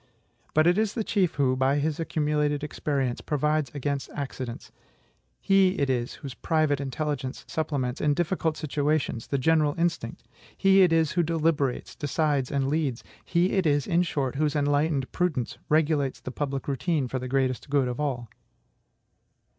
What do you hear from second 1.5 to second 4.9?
by his accumulated experience, provides against accidents;